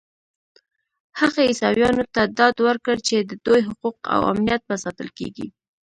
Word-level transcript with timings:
هغه 1.19 1.39
عیسویانو 1.49 2.03
ته 2.13 2.21
ډاډ 2.37 2.55
ورکړ 2.67 2.95
چې 3.07 3.15
د 3.29 3.31
دوی 3.45 3.61
حقوق 3.69 3.97
او 4.13 4.19
امنیت 4.31 4.61
به 4.67 4.75
ساتل 4.83 5.09
کېږي. 5.17 5.47